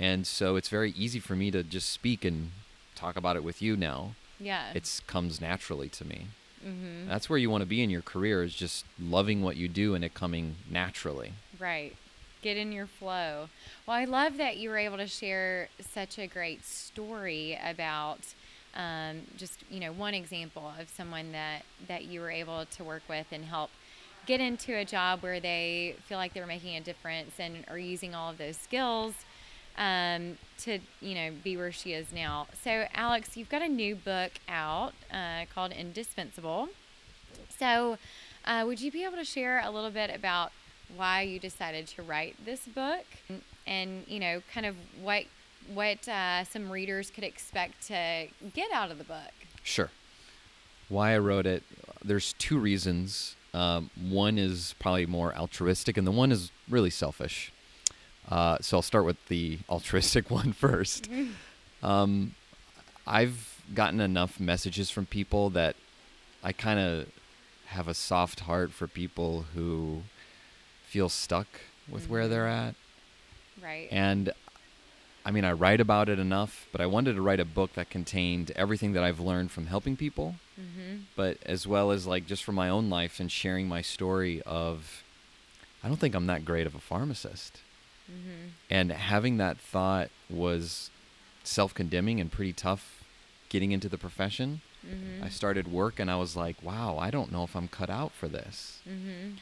And 0.00 0.26
so 0.26 0.56
it's 0.56 0.70
very 0.70 0.92
easy 0.92 1.20
for 1.20 1.36
me 1.36 1.50
to 1.50 1.62
just 1.62 1.90
speak 1.90 2.24
and 2.24 2.52
talk 2.94 3.16
about 3.16 3.36
it 3.36 3.44
with 3.44 3.60
you 3.60 3.76
now. 3.76 4.14
Yeah. 4.40 4.72
It 4.74 5.02
comes 5.06 5.40
naturally 5.40 5.90
to 5.90 6.04
me. 6.06 6.28
mm-hmm. 6.66 7.06
That's 7.06 7.28
where 7.28 7.38
you 7.38 7.50
want 7.50 7.60
to 7.60 7.66
be 7.66 7.82
in 7.82 7.90
your 7.90 8.00
career 8.00 8.42
is 8.42 8.54
just 8.54 8.86
loving 8.98 9.42
what 9.42 9.56
you 9.56 9.68
do 9.68 9.94
and 9.94 10.02
it 10.02 10.14
coming 10.14 10.56
naturally. 10.70 11.34
Right. 11.58 11.94
Get 12.40 12.56
in 12.56 12.72
your 12.72 12.86
flow. 12.86 13.50
Well, 13.86 13.96
I 13.98 14.06
love 14.06 14.38
that 14.38 14.56
you 14.56 14.70
were 14.70 14.78
able 14.78 14.96
to 14.96 15.06
share 15.06 15.68
such 15.78 16.18
a 16.18 16.26
great 16.26 16.64
story 16.64 17.58
about 17.62 18.20
um, 18.74 19.22
just 19.36 19.64
you 19.68 19.80
know 19.80 19.92
one 19.92 20.14
example 20.14 20.72
of 20.78 20.88
someone 20.88 21.32
that 21.32 21.64
that 21.88 22.04
you 22.04 22.20
were 22.20 22.30
able 22.30 22.64
to 22.66 22.84
work 22.84 23.02
with 23.08 23.26
and 23.32 23.44
help 23.44 23.70
get 24.26 24.40
into 24.40 24.76
a 24.76 24.84
job 24.84 25.22
where 25.22 25.40
they 25.40 25.96
feel 26.06 26.18
like 26.18 26.34
they're 26.34 26.46
making 26.46 26.76
a 26.76 26.80
difference 26.80 27.32
and 27.38 27.64
are 27.68 27.78
using 27.78 28.14
all 28.14 28.30
of 28.30 28.38
those 28.38 28.56
skills 28.56 29.14
um, 29.80 30.36
to 30.58 30.78
you 31.00 31.14
know 31.14 31.30
be 31.42 31.56
where 31.56 31.72
she 31.72 31.92
is 31.92 32.12
now. 32.12 32.46
So, 32.62 32.86
Alex, 32.94 33.36
you've 33.36 33.48
got 33.48 33.62
a 33.62 33.68
new 33.68 33.96
book 33.96 34.32
out 34.48 34.92
uh, 35.12 35.46
called 35.52 35.72
Indispensable. 35.72 36.68
So, 37.58 37.98
uh, 38.44 38.62
would 38.66 38.80
you 38.80 38.92
be 38.92 39.04
able 39.04 39.16
to 39.16 39.24
share 39.24 39.60
a 39.64 39.70
little 39.70 39.90
bit 39.90 40.14
about 40.14 40.52
why 40.94 41.22
you 41.22 41.40
decided 41.40 41.86
to 41.88 42.02
write 42.02 42.36
this 42.44 42.60
book, 42.66 43.04
and 43.66 44.04
you 44.06 44.20
know, 44.20 44.42
kind 44.52 44.66
of 44.66 44.76
what 45.02 45.24
what 45.72 46.06
uh, 46.06 46.44
some 46.44 46.70
readers 46.70 47.10
could 47.10 47.24
expect 47.24 47.86
to 47.88 48.26
get 48.54 48.70
out 48.72 48.90
of 48.90 48.98
the 48.98 49.04
book? 49.04 49.32
Sure. 49.62 49.90
Why 50.88 51.14
I 51.14 51.18
wrote 51.18 51.46
it, 51.46 51.62
there's 52.04 52.34
two 52.34 52.58
reasons. 52.58 53.36
Um, 53.54 53.90
one 54.08 54.38
is 54.38 54.74
probably 54.78 55.06
more 55.06 55.34
altruistic, 55.34 55.96
and 55.96 56.06
the 56.06 56.12
one 56.12 56.32
is 56.32 56.50
really 56.68 56.90
selfish. 56.90 57.52
Uh, 58.30 58.58
so 58.60 58.78
I'll 58.78 58.82
start 58.82 59.04
with 59.04 59.26
the 59.26 59.58
altruistic 59.68 60.30
one 60.40 60.52
first. 60.52 61.08
Um, 61.82 62.34
I've 63.06 63.62
gotten 63.74 64.00
enough 64.00 64.38
messages 64.38 64.90
from 64.90 65.06
people 65.06 65.50
that 65.50 65.76
I 66.42 66.52
kind 66.52 66.78
of 66.78 67.06
have 67.66 67.88
a 67.88 67.94
soft 67.94 68.40
heart 68.40 68.72
for 68.72 68.86
people 68.86 69.46
who 69.54 70.02
feel 70.86 71.08
stuck 71.08 71.46
with 71.88 72.08
where 72.08 72.28
they're 72.28 72.48
at. 72.48 72.74
Right. 73.62 73.88
And 73.90 74.32
I 75.24 75.30
mean, 75.30 75.44
I 75.44 75.52
write 75.52 75.80
about 75.80 76.08
it 76.08 76.18
enough, 76.18 76.66
but 76.72 76.80
I 76.80 76.86
wanted 76.86 77.14
to 77.14 77.22
write 77.22 77.40
a 77.40 77.44
book 77.44 77.74
that 77.74 77.90
contained 77.90 78.52
everything 78.56 78.92
that 78.92 79.04
I've 79.04 79.20
learned 79.20 79.50
from 79.50 79.66
helping 79.66 79.96
people, 79.96 80.36
mm-hmm. 80.58 81.02
but 81.14 81.36
as 81.44 81.66
well 81.66 81.90
as 81.90 82.06
like 82.06 82.26
just 82.26 82.42
from 82.42 82.54
my 82.54 82.68
own 82.68 82.88
life 82.88 83.20
and 83.20 83.30
sharing 83.30 83.68
my 83.68 83.82
story 83.82 84.40
of 84.42 85.04
I 85.82 85.88
don't 85.88 85.98
think 85.98 86.14
I'm 86.14 86.26
that 86.26 86.44
great 86.44 86.66
of 86.66 86.74
a 86.74 86.80
pharmacist. 86.80 87.60
Mm-hmm. 88.10 88.48
And 88.70 88.92
having 88.92 89.36
that 89.38 89.58
thought 89.58 90.10
was 90.28 90.90
self 91.44 91.74
condemning 91.74 92.20
and 92.20 92.30
pretty 92.30 92.52
tough 92.52 93.04
getting 93.48 93.72
into 93.72 93.88
the 93.88 93.98
profession. 93.98 94.60
Mm-hmm. 94.86 95.24
I 95.24 95.28
started 95.28 95.68
work 95.68 96.00
and 96.00 96.10
I 96.10 96.16
was 96.16 96.36
like, 96.36 96.56
wow, 96.62 96.96
I 96.98 97.10
don't 97.10 97.32
know 97.32 97.44
if 97.44 97.54
I'm 97.54 97.68
cut 97.68 97.90
out 97.90 98.12
for 98.12 98.28
this. 98.28 98.80
Mm-hmm. 98.88 99.36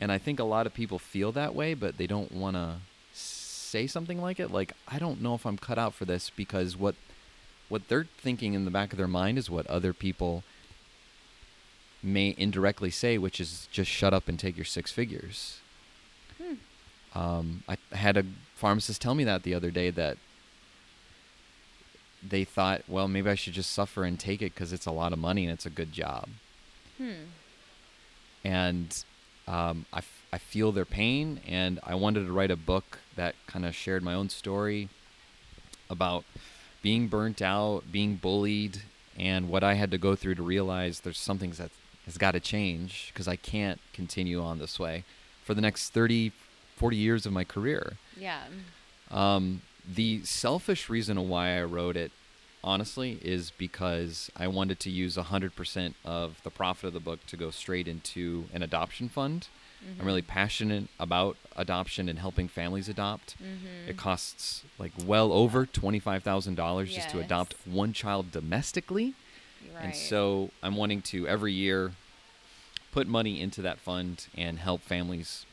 And 0.00 0.10
I 0.10 0.18
think 0.18 0.40
a 0.40 0.44
lot 0.44 0.66
of 0.66 0.74
people 0.74 0.98
feel 0.98 1.30
that 1.32 1.54
way, 1.54 1.74
but 1.74 1.98
they 1.98 2.06
don't 2.06 2.32
want 2.32 2.56
to 2.56 2.76
say 3.12 3.86
something 3.86 4.20
like 4.20 4.40
it. 4.40 4.50
Like, 4.50 4.72
I 4.88 4.98
don't 4.98 5.20
know 5.20 5.34
if 5.34 5.46
I'm 5.46 5.58
cut 5.58 5.78
out 5.78 5.94
for 5.94 6.04
this 6.04 6.30
because 6.30 6.76
what 6.76 6.94
what 7.68 7.86
they're 7.86 8.08
thinking 8.18 8.54
in 8.54 8.64
the 8.64 8.70
back 8.70 8.92
of 8.92 8.98
their 8.98 9.06
mind 9.06 9.38
is 9.38 9.48
what 9.48 9.64
other 9.68 9.92
people 9.92 10.42
may 12.02 12.34
indirectly 12.36 12.90
say, 12.90 13.16
which 13.16 13.40
is 13.40 13.68
just 13.70 13.88
shut 13.88 14.12
up 14.12 14.28
and 14.28 14.38
take 14.38 14.56
your 14.56 14.64
six 14.64 14.90
figures. 14.90 15.60
Um, 17.14 17.62
I 17.68 17.76
had 17.94 18.16
a 18.16 18.24
pharmacist 18.54 19.00
tell 19.02 19.14
me 19.14 19.24
that 19.24 19.42
the 19.42 19.54
other 19.54 19.70
day 19.70 19.90
that 19.90 20.16
they 22.22 22.44
thought, 22.44 22.82
well, 22.86 23.08
maybe 23.08 23.30
I 23.30 23.34
should 23.34 23.54
just 23.54 23.72
suffer 23.72 24.04
and 24.04 24.18
take 24.20 24.42
it 24.42 24.54
because 24.54 24.72
it's 24.72 24.86
a 24.86 24.90
lot 24.92 25.12
of 25.12 25.18
money 25.18 25.44
and 25.44 25.52
it's 25.52 25.66
a 25.66 25.70
good 25.70 25.92
job 25.92 26.28
Hmm. 26.98 27.12
and 28.44 29.04
um, 29.48 29.86
I, 29.92 29.98
f- 29.98 30.22
I 30.32 30.38
feel 30.38 30.70
their 30.70 30.84
pain 30.84 31.40
and 31.48 31.80
i 31.82 31.94
wanted 31.94 32.26
to 32.26 32.32
write 32.32 32.50
a 32.50 32.56
book 32.56 32.98
that 33.16 33.34
kind 33.46 33.64
of 33.64 33.74
shared 33.74 34.02
my 34.02 34.12
own 34.14 34.28
story 34.28 34.90
about 35.88 36.24
being 36.82 37.08
burnt 37.08 37.40
out 37.42 37.84
being 37.90 38.16
bullied 38.16 38.82
and 39.18 39.48
what 39.48 39.64
i 39.64 39.74
had 39.74 39.90
to 39.92 39.98
go 39.98 40.14
through 40.14 40.34
to 40.36 40.42
realize 40.42 41.00
there's 41.00 41.18
some 41.18 41.38
things 41.38 41.56
that 41.58 41.70
has 42.04 42.18
got 42.18 42.32
to 42.32 42.40
change 42.40 43.10
because 43.12 43.26
i 43.26 43.34
can't 43.36 43.80
continue 43.94 44.42
on 44.42 44.58
this 44.58 44.78
way 44.78 45.04
for 45.42 45.54
the 45.54 45.60
next 45.62 45.88
30 45.90 46.32
40 46.80 46.96
years 46.96 47.26
of 47.26 47.32
my 47.32 47.44
career 47.44 47.82
Yeah. 48.16 48.42
um, 49.10 49.60
the 50.00 50.22
selfish 50.24 50.88
reason 50.88 51.16
why 51.28 51.58
I 51.58 51.62
wrote 51.64 51.96
it, 51.96 52.12
honestly, 52.62 53.18
is 53.22 53.50
because 53.66 54.30
I 54.36 54.46
wanted 54.48 54.78
to 54.80 54.90
use 54.90 55.16
100% 55.16 55.94
of 56.04 56.42
the 56.44 56.50
profit 56.50 56.84
of 56.88 56.92
the 56.94 57.00
book 57.00 57.20
to 57.26 57.36
go 57.36 57.50
straight 57.50 57.88
into 57.88 58.44
an 58.54 58.62
adoption 58.62 59.08
fund. 59.08 59.48
I'm 59.98 60.06
really 60.06 60.20
passionate 60.22 60.88
about 60.98 61.36
adoption 61.56 62.08
and 62.10 62.18
helping 62.18 62.48
families 62.48 62.88
adopt. 62.88 63.28
Mm-hmm. 63.42 63.88
It 63.90 63.96
costs 63.96 64.62
like 64.78 64.92
well 65.06 65.32
over 65.32 65.64
$25,000 65.64 66.86
just 66.86 67.08
to 67.10 67.18
adopt 67.20 67.54
one 67.64 67.92
child 67.94 68.30
domestically. 68.30 69.14
Right. 69.74 69.84
And 69.84 69.96
so 69.96 70.50
I'm 70.62 70.76
wanting 70.76 71.00
to 71.12 71.26
every 71.26 71.54
year 71.54 71.92
put 72.92 73.06
money 73.08 73.40
into 73.40 73.62
that 73.62 73.78
fund 73.78 74.26
and 74.36 74.58
help 74.58 74.82
families 74.82 75.46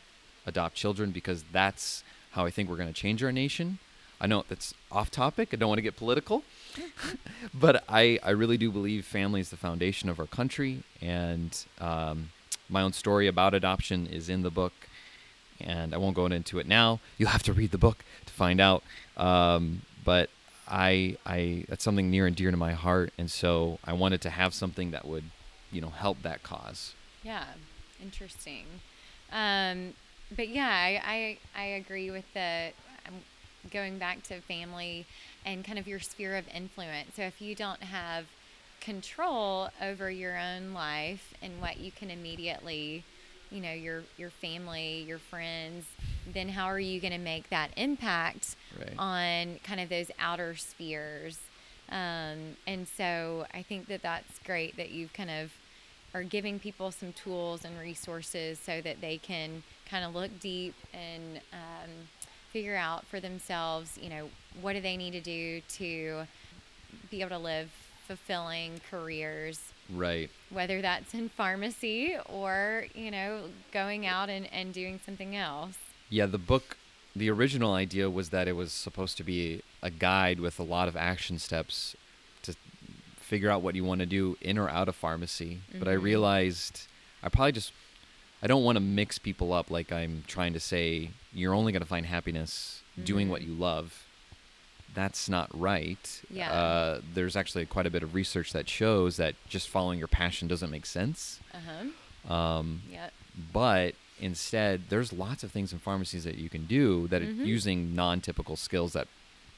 adopt 0.48 0.76
children 0.76 1.12
because 1.12 1.44
that's 1.52 2.04
how 2.32 2.46
I 2.46 2.50
think 2.50 2.70
we're 2.70 2.78
going 2.78 2.88
to 2.88 3.00
change 3.00 3.24
our 3.24 3.32
nation. 3.32 3.80
I 4.20 4.26
know 4.26 4.44
that's 4.50 4.74
off 4.92 5.12
topic. 5.12 5.50
I 5.54 5.58
don't 5.58 5.70
want 5.70 5.78
to 5.78 5.84
get 5.84 5.96
political, 5.96 6.44
but 7.54 7.84
I, 7.88 8.20
I 8.24 8.32
really 8.32 8.58
do 8.58 8.72
believe 8.72 9.06
family 9.06 9.42
is 9.42 9.50
the 9.50 9.58
foundation 9.58 10.10
of 10.10 10.20
our 10.20 10.26
country. 10.26 10.84
And 11.02 11.56
um, 11.80 12.30
my 12.70 12.82
own 12.82 12.94
story 12.94 13.28
about 13.28 13.54
adoption 13.54 14.08
is 14.08 14.30
in 14.30 14.42
the 14.42 14.50
book, 14.50 14.74
and 15.60 15.94
I 15.94 15.98
won't 15.98 16.16
go 16.16 16.26
into 16.26 16.58
it 16.58 16.68
now. 16.68 17.00
You'll 17.18 17.30
have 17.30 17.44
to 17.44 17.54
read 17.54 17.72
the 17.72 17.78
book 17.78 18.04
to 18.26 18.34
find 18.34 18.60
out. 18.60 18.84
Um, 19.18 19.84
but 20.04 20.30
I, 20.68 21.18
I 21.26 21.66
that's 21.68 21.84
something 21.84 22.10
near 22.10 22.26
and 22.26 22.36
dear 22.36 22.52
to 22.52 22.58
my 22.58 22.74
heart, 22.74 23.14
and 23.18 23.30
so 23.30 23.80
I 23.84 23.94
wanted 23.94 24.22
to 24.22 24.30
have 24.30 24.54
something 24.54 24.92
that 24.92 25.06
would, 25.06 25.26
you 25.72 25.82
know, 25.82 25.90
help 25.90 26.22
that 26.24 26.44
cause. 26.44 26.94
Yeah, 27.24 27.46
interesting. 28.02 28.66
Um, 29.32 29.94
but 30.36 30.50
yeah, 30.50 30.68
I, 30.70 31.38
I 31.56 31.62
I 31.62 31.66
agree 31.78 32.12
with 32.12 32.26
the 32.34 32.70
um, 33.08 33.16
going 33.72 33.98
back 33.98 34.24
to 34.24 34.42
family 34.42 35.06
and 35.46 35.64
kind 35.64 35.80
of 35.80 35.88
your 35.88 36.00
sphere 36.00 36.36
of 36.38 36.46
influence. 36.54 37.12
So 37.16 37.24
if 37.24 37.42
you 37.42 37.56
don't 37.56 37.82
have 37.84 38.26
control 38.82 39.70
over 39.82 40.10
your 40.10 40.38
own 40.38 40.74
life 40.74 41.34
and 41.42 41.60
what 41.60 41.78
you 41.78 41.92
can 41.92 42.10
immediately, 42.10 43.04
you 43.52 43.62
know, 43.62 43.72
your 43.74 44.04
your 44.18 44.30
family, 44.30 45.04
your 45.08 45.20
friends, 45.20 45.86
then 46.34 46.50
how 46.50 46.66
are 46.66 46.80
you 46.80 47.00
going 47.00 47.14
to 47.14 47.20
make 47.20 47.50
that 47.50 47.70
impact 47.78 48.56
Right. 48.78 48.94
on 48.98 49.60
kind 49.64 49.80
of 49.80 49.90
those 49.90 50.12
outer 50.20 50.56
spheres? 50.56 51.40
Um, 51.90 52.58
and 52.68 52.86
so 52.88 53.46
I 53.54 53.62
think 53.62 53.88
that 53.88 54.02
that's 54.02 54.40
great 54.40 54.76
that 54.76 54.92
you've 54.92 55.14
kind 55.14 55.30
of 55.30 55.52
are 56.14 56.24
giving 56.24 56.60
people 56.60 56.92
some 56.92 57.14
tools 57.14 57.64
and 57.64 57.80
resources 57.80 58.60
so 58.60 58.82
that 58.82 59.00
they 59.02 59.18
can 59.18 59.64
kind 59.90 60.04
of 60.06 60.14
look 60.16 60.32
deep 60.40 60.76
and 60.94 61.38
um, 61.54 61.90
figure 62.52 62.76
out 62.76 63.06
for 63.06 63.20
themselves, 63.20 63.98
you 64.02 64.10
know, 64.10 64.30
what 64.62 64.74
do 64.74 64.82
they 64.82 64.98
need 64.98 65.12
to 65.12 65.22
do 65.22 65.62
to 65.70 66.24
be 67.10 67.22
able 67.22 67.30
to 67.30 67.38
live 67.38 67.70
fulfilling 68.08 68.80
careers, 68.90 69.60
Right. 69.94 70.30
whether 70.50 70.82
that's 70.82 71.14
in 71.14 71.30
pharmacy 71.30 72.16
or, 72.30 72.86
you 72.96 73.12
know, 73.12 73.42
going 73.72 74.06
out 74.06 74.30
and, 74.30 74.52
and 74.54 74.74
doing 74.74 75.00
something 75.06 75.36
else. 75.36 75.78
Yeah, 76.10 76.26
the 76.26 76.38
book, 76.38 76.78
the 77.16 77.30
original 77.30 77.74
idea 77.74 78.10
was 78.10 78.30
that 78.30 78.48
it 78.48 78.54
was 78.56 78.72
supposed 78.72 79.18
to 79.18 79.24
be 79.24 79.62
a 79.84 79.90
guide 79.90 80.40
with 80.40 80.58
a 80.60 80.64
lot 80.64 80.88
of 80.88 80.96
action 80.96 81.38
steps 81.38 81.96
to 82.44 82.56
figure 83.18 83.50
out 83.50 83.62
what 83.62 83.76
you 83.76 83.84
want 83.84 84.00
to 84.00 84.06
do 84.06 84.38
in 84.42 84.58
or 84.58 84.70
out 84.70 84.88
of 84.88 84.96
pharmacy. 84.96 85.60
But 85.78 85.88
I 85.90 85.96
Mhm. 85.96 86.02
realized 86.04 86.82
I 87.22 87.28
probably 87.30 87.52
just, 87.52 87.74
I 88.42 88.48
don't 88.48 88.64
want 88.64 88.76
to 88.76 88.80
mix 88.82 89.18
people 89.18 89.52
up 89.54 89.72
like 89.72 89.92
I'm 89.92 90.24
trying 90.28 90.54
to 90.54 90.60
say 90.60 91.12
you're 91.34 91.54
only 91.54 91.72
going 91.72 91.82
to 91.82 91.88
find 91.88 92.06
happiness 92.06 92.82
doing 93.04 93.30
what 93.30 93.42
Mhm. 93.42 93.48
you 93.48 93.54
love. 93.54 94.04
That's 94.94 95.30
not 95.30 95.50
right. 95.60 96.22
Yeah. 96.30 96.52
Uh, 96.52 97.02
there's 97.14 97.36
actually 97.36 97.66
quite 97.66 97.86
a 97.86 97.90
bit 97.90 98.04
of 98.04 98.16
research 98.16 98.54
that 98.54 98.68
shows 98.70 99.18
that 99.18 99.36
just 99.48 99.70
following 99.70 100.00
your 100.00 100.08
passion 100.08 100.48
doesn't 100.48 100.72
make 100.72 100.86
sense. 100.86 101.40
Uh 101.54 101.58
huh. 102.28 102.34
Um, 102.34 102.82
Yep. 102.92 103.14
but 103.54 103.96
instead 104.20 104.90
there's 104.90 105.14
lots 105.14 105.44
of 105.44 105.52
things 105.52 105.72
in 105.72 105.78
pharmacies 105.80 106.24
that 106.24 106.36
you 106.40 106.50
can 106.50 106.66
do 106.66 107.08
that 107.10 107.22
Mhm. 107.22 107.42
are 107.42 107.46
using 107.46 107.94
non-typical 107.94 108.56
skills 108.56 108.94
that 108.94 109.08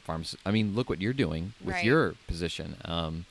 pharmacists 0.04 0.42
i 0.46 0.52
mean 0.52 0.76
look 0.76 0.90
what 0.90 1.00
you're 1.02 1.14
doing 1.14 1.54
with 1.64 1.76
Right. 1.76 1.86
your 1.86 2.16
position 2.28 2.76
um, 2.84 3.26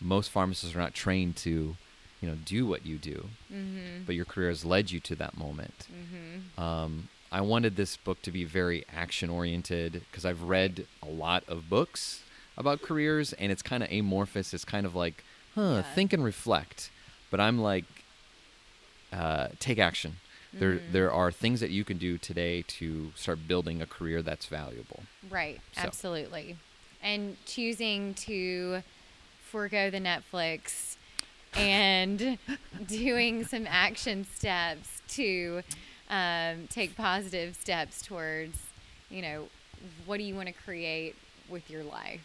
most 0.00 0.30
pharmacists 0.30 0.74
are 0.76 0.80
not 0.80 0.92
trained 0.92 1.36
to 1.36 1.76
you 2.24 2.30
know 2.30 2.38
do 2.46 2.66
what 2.66 2.86
you 2.86 2.96
do 2.96 3.26
Mm-hmm. 3.52 4.04
but 4.06 4.14
your 4.14 4.24
career 4.24 4.48
has 4.48 4.64
led 4.64 4.90
you 4.90 4.98
to 5.00 5.14
that 5.16 5.36
moment 5.36 5.86
Mm-hmm. 5.92 6.62
um, 6.64 7.08
i 7.30 7.40
wanted 7.42 7.76
this 7.76 7.96
book 7.98 8.22
to 8.22 8.30
be 8.30 8.44
very 8.44 8.84
action 9.04 9.28
oriented 9.28 9.92
because 10.10 10.24
i've 10.24 10.42
read 10.42 10.86
a 11.02 11.06
lot 11.24 11.42
of 11.48 11.68
books 11.68 12.22
about 12.56 12.80
careers 12.80 13.32
and 13.34 13.52
it's 13.52 13.62
kind 13.62 13.82
of 13.82 13.90
amorphous 13.92 14.54
it's 14.54 14.64
kind 14.64 14.86
of 14.86 14.94
like 14.94 15.22
huh 15.54 15.60
Yeah. 15.76 15.82
think 15.94 16.12
and 16.14 16.24
reflect 16.24 16.90
but 17.30 17.40
i'm 17.40 17.58
like 17.60 17.84
uh, 19.12 19.48
take 19.60 19.78
action 19.78 20.16
there 20.52 20.74
Mhm. 20.76 20.92
there 20.92 21.12
are 21.12 21.30
things 21.32 21.60
that 21.60 21.70
you 21.70 21.84
can 21.84 21.98
do 21.98 22.16
today 22.18 22.62
to 22.78 23.12
start 23.16 23.46
building 23.46 23.82
a 23.82 23.86
career 23.86 24.22
that's 24.22 24.46
valuable 24.46 25.02
Right, 25.30 25.60
So. 25.74 25.80
absolutely. 25.82 26.56
And 27.02 27.36
choosing 27.46 28.14
to 28.28 28.82
forego 29.52 29.90
the 29.90 29.98
Netflix 30.00 30.96
and 31.56 32.38
doing 32.86 33.44
some 33.44 33.66
action 33.68 34.24
steps 34.24 35.00
to 35.08 35.62
um, 36.10 36.66
take 36.70 36.96
positive 36.96 37.54
steps 37.56 38.02
towards, 38.02 38.58
you 39.10 39.22
know, 39.22 39.44
what 40.06 40.16
do 40.18 40.22
you 40.24 40.34
want 40.34 40.48
to 40.48 40.54
create 40.64 41.14
with 41.48 41.70
your 41.70 41.82
life? 41.84 42.20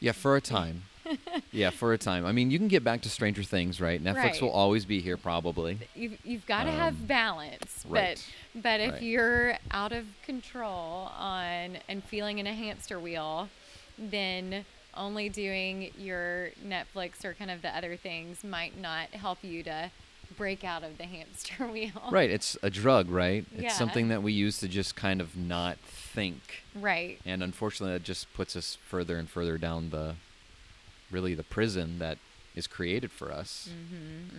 yeah 0.00 0.12
for 0.12 0.36
a 0.36 0.40
time 0.42 0.82
yeah 1.52 1.70
for 1.70 1.94
a 1.94 1.98
time 1.98 2.26
i 2.26 2.30
mean 2.32 2.50
you 2.50 2.58
can 2.58 2.68
get 2.68 2.84
back 2.84 3.00
to 3.00 3.08
stranger 3.08 3.42
things 3.42 3.80
right 3.80 4.04
netflix 4.04 4.14
Right. 4.14 4.42
will 4.42 4.50
always 4.50 4.84
be 4.84 5.00
here 5.00 5.16
probably 5.16 5.78
You've, 5.94 6.18
you've 6.22 6.46
got 6.46 6.64
to 6.64 6.68
Um, 6.70 6.76
have 6.76 7.08
balance, 7.08 7.82
right. 7.88 8.22
but 8.54 8.60
but 8.62 8.80
if 8.80 8.92
Right. 8.92 9.02
you're 9.02 9.54
out 9.70 9.92
of 9.92 10.04
control 10.26 11.10
on 11.18 11.78
and 11.88 12.04
feeling 12.04 12.38
in 12.40 12.46
a 12.46 12.52
hamster 12.52 13.00
wheel, 13.00 13.48
then 13.98 14.66
only 14.96 15.28
doing 15.28 15.90
your 15.98 16.50
Netflix 16.66 17.24
or 17.24 17.34
kind 17.34 17.50
of 17.50 17.62
the 17.62 17.76
other 17.76 17.96
things 17.96 18.42
might 18.44 18.78
not 18.80 19.08
help 19.10 19.38
you 19.42 19.62
to 19.64 19.90
break 20.36 20.64
out 20.64 20.82
of 20.82 20.98
the 20.98 21.04
hamster 21.04 21.66
wheel. 21.72 21.90
right 22.10 22.30
it's 22.30 22.58
a 22.62 22.68
drug 22.68 23.08
right 23.08 23.44
Yeah. 23.56 23.66
it's 23.66 23.76
something 23.78 24.08
that 24.08 24.22
we 24.24 24.32
use 24.32 24.58
to 24.58 24.68
just 24.68 24.96
kind 24.96 25.20
of 25.20 25.36
not 25.36 25.78
think 25.78 26.64
Right. 26.74 27.20
and 27.24 27.42
unfortunately 27.44 27.94
that 27.96 28.02
just 28.02 28.32
puts 28.34 28.56
us 28.56 28.76
further 28.88 29.18
and 29.18 29.30
further 29.30 29.56
down 29.56 29.90
the 29.90 30.16
really 31.12 31.34
the 31.34 31.44
prison 31.44 32.00
that 32.00 32.18
is 32.56 32.66
created 32.66 33.12
for 33.12 33.30
us 33.32 33.68
Mm-hmm. 33.70 34.38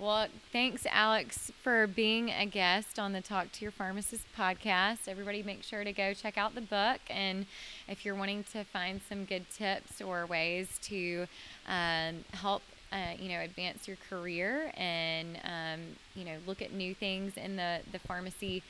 Well, 0.00 0.28
thanks, 0.52 0.86
Alex, 0.88 1.50
for 1.64 1.88
being 1.88 2.30
a 2.30 2.46
guest 2.46 3.00
on 3.00 3.12
the 3.12 3.20
Talk 3.20 3.50
to 3.50 3.62
Your 3.62 3.72
Pharmacist 3.72 4.24
podcast. 4.38 5.08
Everybody, 5.08 5.42
make 5.42 5.64
sure 5.64 5.82
to 5.82 5.92
go 5.92 6.14
check 6.14 6.38
out 6.38 6.54
the 6.54 6.60
book. 6.60 7.00
And 7.10 7.46
if 7.88 8.04
you're 8.04 8.14
wanting 8.14 8.44
to 8.52 8.62
find 8.62 9.00
some 9.08 9.24
good 9.24 9.50
tips 9.50 10.00
or 10.00 10.24
ways 10.24 10.68
to 10.82 11.26
um, 11.66 12.24
help, 12.30 12.62
uh, 12.92 13.14
you 13.18 13.28
know, 13.28 13.40
advance 13.40 13.88
your 13.88 13.96
career 14.08 14.70
and, 14.76 15.36
um, 15.42 15.80
you 16.14 16.24
know, 16.24 16.36
look 16.46 16.62
at 16.62 16.72
new 16.72 16.94
things 16.94 17.36
in 17.36 17.56
the, 17.56 17.80
the 17.90 17.98
pharmacy 17.98 18.62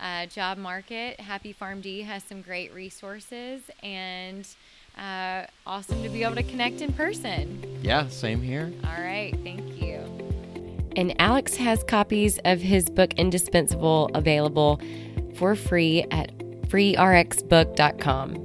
uh, 0.00 0.26
job 0.26 0.56
market, 0.56 1.18
Happy 1.18 1.52
PharmD 1.58 2.04
has 2.04 2.22
some 2.22 2.42
great 2.42 2.72
resources 2.72 3.62
and 3.82 4.46
uh, 4.96 5.46
awesome 5.66 6.02
to 6.02 6.08
be 6.10 6.22
able 6.22 6.36
to 6.36 6.42
connect 6.42 6.80
in 6.80 6.92
person. 6.92 7.80
yeah 7.82 8.06
same 8.08 8.40
here 8.40 8.72
All 8.84 9.02
right. 9.02 9.34
Thank 9.42 9.82
you. 9.82 9.85
And 10.96 11.14
Alex 11.20 11.54
has 11.56 11.84
copies 11.84 12.38
of 12.44 12.60
his 12.60 12.88
book 12.88 13.14
Indispensable 13.14 14.10
available 14.14 14.80
for 15.34 15.54
free 15.54 16.04
at 16.10 16.36
freerxbook.com. 16.68 18.42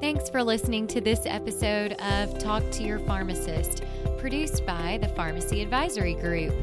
Thanks 0.00 0.28
for 0.28 0.42
listening 0.42 0.88
to 0.88 1.00
this 1.00 1.20
episode 1.26 1.92
of 1.92 2.36
Talk 2.38 2.68
to 2.72 2.82
Your 2.82 2.98
Pharmacist, 2.98 3.84
produced 4.24 4.64
by 4.64 4.98
the 5.02 5.08
Pharmacy 5.08 5.60
Advisory 5.60 6.14
Group. 6.14 6.54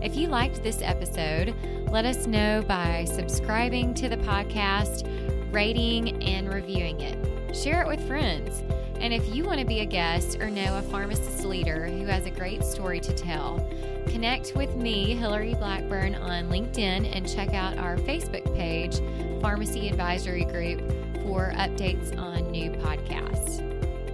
If 0.00 0.14
you 0.14 0.28
liked 0.28 0.62
this 0.62 0.80
episode, 0.82 1.52
let 1.90 2.04
us 2.04 2.28
know 2.28 2.62
by 2.68 3.06
subscribing 3.06 3.92
to 3.94 4.08
the 4.08 4.18
podcast, 4.18 5.04
rating, 5.52 6.22
and 6.22 6.48
reviewing 6.48 7.00
it. 7.00 7.56
Share 7.56 7.82
it 7.82 7.88
with 7.88 8.06
friends. 8.06 8.62
And 9.00 9.12
if 9.12 9.34
you 9.34 9.42
want 9.42 9.58
to 9.58 9.66
be 9.66 9.80
a 9.80 9.84
guest 9.84 10.38
or 10.38 10.48
know 10.48 10.78
a 10.78 10.82
pharmacist 10.82 11.44
leader 11.44 11.88
who 11.88 12.06
has 12.06 12.24
a 12.24 12.30
great 12.30 12.62
story 12.62 13.00
to 13.00 13.12
tell, 13.12 13.68
connect 14.06 14.54
with 14.54 14.76
me, 14.76 15.16
Hillary 15.16 15.54
Blackburn, 15.54 16.14
on 16.14 16.48
LinkedIn 16.48 17.16
and 17.16 17.28
check 17.28 17.52
out 17.52 17.78
our 17.78 17.96
Facebook 17.96 18.54
page, 18.54 19.00
Pharmacy 19.42 19.88
Advisory 19.88 20.44
Group, 20.44 20.88
for 21.24 21.52
updates 21.56 22.16
on 22.16 22.48
new 22.52 22.70
podcasts. 22.70 23.58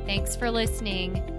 Thanks 0.07 0.35
for 0.35 0.51
listening. 0.51 1.34